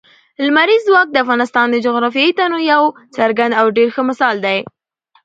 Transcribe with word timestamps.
لمریز 0.45 0.81
ځواک 0.87 1.07
د 1.11 1.15
افغانستان 1.23 1.67
د 1.71 1.75
جغرافیوي 1.85 2.33
تنوع 2.39 2.63
یو 2.73 2.83
څرګند 3.17 3.53
او 3.59 3.65
ډېر 3.77 3.87
ښه 3.95 4.01
مثال 4.09 4.35
دی. 4.45 4.59